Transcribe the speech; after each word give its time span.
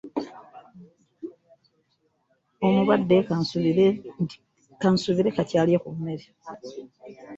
Omulwadde 2.65 3.17
ka 4.81 4.87
nsuubire 4.93 5.29
kati 5.35 5.53
alya 5.61 5.79
ku 5.83 5.89
mmere. 5.97 6.25